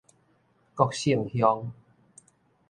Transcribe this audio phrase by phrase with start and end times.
[0.73, 1.67] 國姓鄉